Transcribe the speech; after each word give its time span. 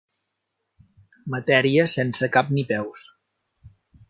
Matèria 1.33 1.85
sense 1.97 2.31
cap 2.39 2.51
ni 2.57 2.65
peus. 2.73 3.05